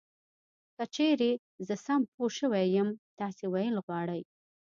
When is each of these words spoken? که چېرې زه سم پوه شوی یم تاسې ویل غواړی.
که 0.75 0.83
چېرې 0.95 1.31
زه 1.67 1.75
سم 1.85 2.01
پوه 2.13 2.29
شوی 2.37 2.65
یم 2.77 2.89
تاسې 3.19 3.45
ویل 3.53 3.75
غواړی. 3.85 4.21